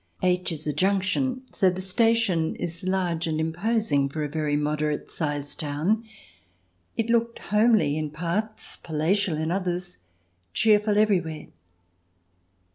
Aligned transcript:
H 0.23 0.51
is 0.51 0.65
a 0.65 0.73
junction, 0.73 1.43
so 1.51 1.69
the 1.69 1.79
station 1.79 2.55
is 2.55 2.83
large 2.83 3.27
and 3.27 3.39
imposing 3.39 4.09
for 4.09 4.23
a 4.23 4.27
very 4.29 4.55
moderate 4.55 5.11
sized 5.11 5.59
town. 5.59 6.03
It 6.97 7.11
looked 7.11 7.37
homely 7.37 7.95
in 7.95 8.09
parts, 8.09 8.77
palatial 8.77 9.37
in 9.37 9.51
others, 9.51 9.99
cheerful 10.53 10.97
every 10.97 11.21
where. 11.21 11.47